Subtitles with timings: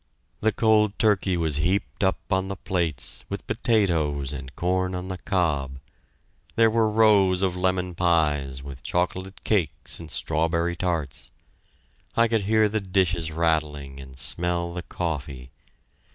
[0.39, 5.19] The cold turkey was heaped up on the plates, with potatoes and corn on the
[5.19, 5.77] cob;
[6.55, 11.29] there were rows of lemon pies, with chocolate cakes and strawberry tarts.
[12.17, 15.51] I could hear the dishes rattling and smell the coffee!